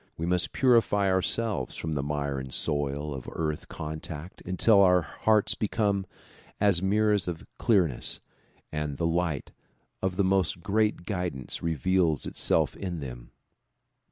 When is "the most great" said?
10.15-11.05